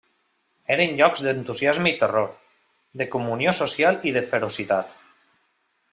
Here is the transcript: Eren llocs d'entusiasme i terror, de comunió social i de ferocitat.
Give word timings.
Eren 0.75 0.95
llocs 1.01 1.21
d'entusiasme 1.25 1.91
i 1.91 1.99
terror, 2.03 2.33
de 3.03 3.09
comunió 3.17 3.53
social 3.61 4.03
i 4.09 4.15
de 4.17 4.25
ferocitat. 4.33 5.01